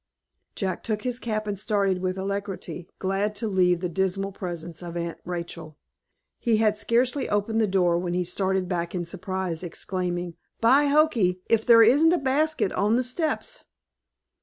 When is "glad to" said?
2.97-3.47